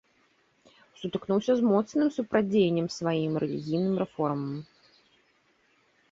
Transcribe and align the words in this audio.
Сутыкнуўся 0.99 1.53
з 1.57 1.61
моцным 1.71 2.07
супрацьдзеяннем 2.15 2.87
сваім 2.97 3.33
рэлігійным 3.43 3.95
рэформам. 4.05 4.57